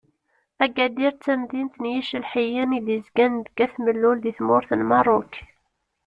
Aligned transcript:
Agadir 0.63 1.13
d 1.15 1.19
tamdint 1.23 1.75
n 1.77 1.83
yicelḥiyen 1.91 2.75
i 2.77 2.79
d-yezgan 2.85 3.33
deg 3.45 3.57
At 3.65 3.75
Mellul 3.83 4.17
di 4.21 4.31
tmurt 4.37 4.69
n 4.75 4.81
Merruk. 4.89 5.33